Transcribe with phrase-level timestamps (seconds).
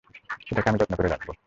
[0.51, 1.31] এটাকে আমি যত্ন করে রাখব।